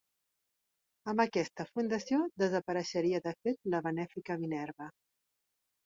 [1.13, 4.93] Amb aquesta fundació desapareixeria de fet la Benèfica Minerva.